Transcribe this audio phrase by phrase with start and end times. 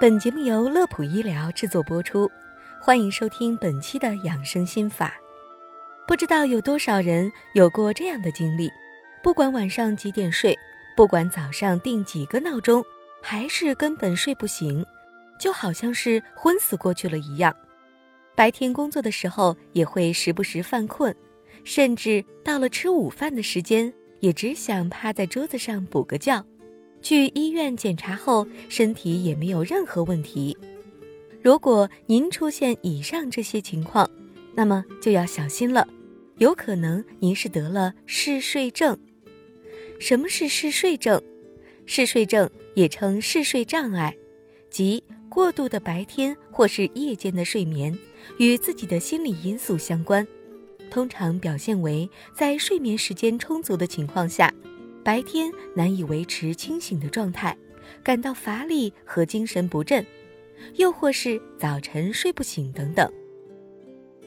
[0.00, 2.26] 本节目由乐普医疗制作播出，
[2.80, 5.12] 欢迎收听本期的养生心法。
[6.06, 8.70] 不知道有多少人有过这样的经历：
[9.22, 10.58] 不管晚上几点睡，
[10.96, 12.82] 不管早上定几个闹钟，
[13.20, 14.82] 还是根本睡不醒，
[15.38, 17.54] 就好像是昏死过去了一样。
[18.34, 21.14] 白天工作的时候也会时不时犯困，
[21.62, 26.42] 甚至到了吃午饭的时间，也只想趴在桌子上补个觉。
[27.02, 30.56] 去医院检查后，身体也没有任何问题。
[31.42, 34.08] 如果您出现以上这些情况，
[34.54, 35.88] 那么就要小心了，
[36.38, 38.98] 有可能您是得了嗜睡症。
[39.98, 41.20] 什么是嗜睡症？
[41.86, 44.14] 嗜睡症也称嗜睡障碍，
[44.70, 47.98] 即过度的白天或是夜间的睡眠
[48.38, 50.26] 与自己的心理因素相关，
[50.90, 54.52] 通常表现为在睡眠时间充足的情况下。
[55.10, 57.56] 白天难以维持清醒的状态，
[58.00, 60.06] 感到乏力和精神不振，
[60.76, 63.12] 又或是早晨睡不醒等等。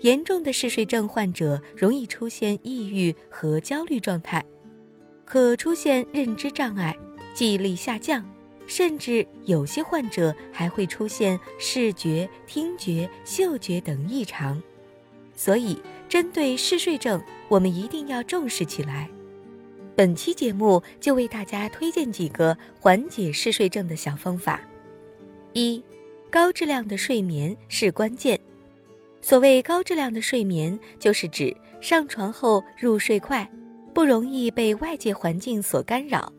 [0.00, 4.44] 严重的嗜睡症患者容易出现抑郁和焦虑状态，
[5.24, 6.92] 可出现认知障碍、
[7.32, 8.28] 记忆力下降，
[8.66, 14.60] 甚至有些患者还会出现视觉、听觉、嗅觉等异常。
[15.36, 19.08] 所以，针对嗜睡症，我们一定要重视起来。
[19.94, 24.60] 本期节目就为大家推荐几个缓解嗜睡症的小方法。
[25.52, 25.82] 一，
[26.30, 28.40] 高质量的睡眠是关键。
[29.20, 33.48] 所谓高质量的睡眠，就是指上床后入睡快，
[33.92, 36.32] 不容易被外界环境所干扰，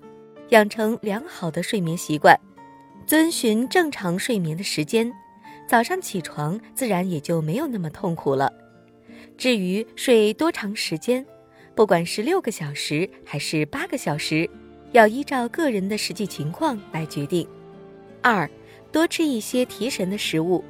[0.50, 2.36] 养成良好的睡眠习惯，
[3.06, 5.14] 遵循正常睡眠的时间，
[5.70, 8.52] 早上起床自然也就没有那么痛苦了。
[9.38, 11.26] 至于睡多长时间，
[11.76, 14.48] 不管是六个小时还是八个小时，
[14.92, 17.48] 要依照个人的实际情况来决定。
[18.22, 18.50] 二，
[18.92, 20.64] 多吃一些提神的食物，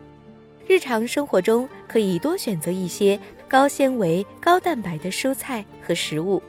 [0.65, 6.41] 日常生活中可以多选择一些高纤维、高蛋白的蔬菜和食物，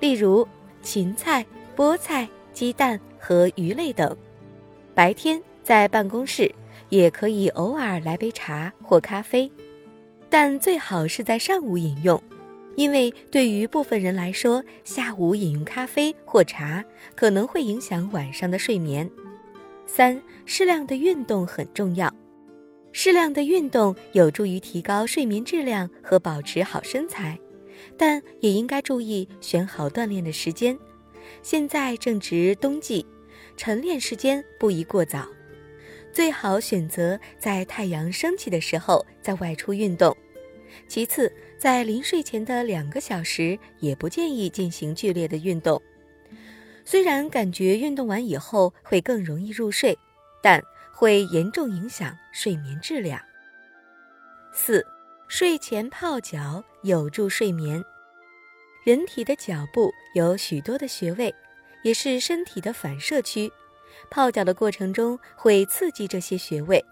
[0.00, 0.46] 例如
[0.82, 4.16] 芹菜、菠菜、鸡蛋和鱼类等。
[4.92, 6.52] 白天在办公室
[6.88, 9.50] 也可以偶尔来杯茶或咖啡，
[10.28, 12.20] 但最好是在上午饮用。
[12.76, 19.08] 因为对于部分人来说，下午饮用咖啡或茶可能会影响晚上的睡眠。
[19.86, 22.12] 三、适量的运动很重要，
[22.92, 27.38] 适量的运动有助于提高睡眠质量和保持好身材，
[27.96, 30.76] 但也应该注意选好锻炼的时间。
[31.42, 33.06] 现在正值冬季，
[33.56, 35.26] 晨练时间不宜过早，
[36.12, 40.16] 最好选择在太阳升起的时候再外出运动。
[40.88, 41.32] 其次，
[41.64, 45.80] 在临睡前的两个小时也不建议进行剧烈的运动。
[46.84, 49.98] 虽然感觉运动完以后会更容易入睡，
[50.42, 53.18] 但会严重影响睡眠质量。
[54.52, 54.84] 四，
[55.26, 57.82] 睡前泡脚有助睡眠。
[58.84, 61.34] 人体的脚部有许多的穴位，
[61.82, 63.50] 也是身体的反射区。
[64.10, 66.84] 泡脚的过程中会刺激这些穴位。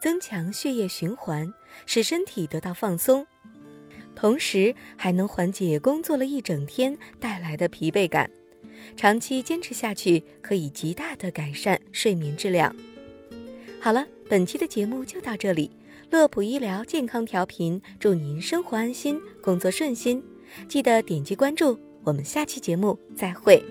[0.00, 1.52] 增强血液循环，
[1.84, 3.26] 使身体得到放松，
[4.20, 8.30] 同时还能缓解工作了一整天带来的疲惫感。
[8.94, 12.76] 长期坚持下去，可以极大的改善睡眠质量。
[13.80, 15.70] 好了，本期的节目就到这里。
[16.10, 20.22] 乐普医疗健康调频，祝您生活安心，工作顺心。
[20.68, 23.64] 记得点击关注，我们下期节目再会。